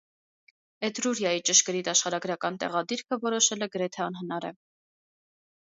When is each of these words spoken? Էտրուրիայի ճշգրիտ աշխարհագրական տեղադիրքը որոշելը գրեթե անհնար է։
Էտրուրիայի 0.87 1.43
ճշգրիտ 1.49 1.91
աշխարհագրական 1.93 2.57
տեղադիրքը 2.65 3.21
որոշելը 3.27 3.71
գրեթե 3.77 4.05
անհնար 4.11 4.49
է։ 4.51 4.55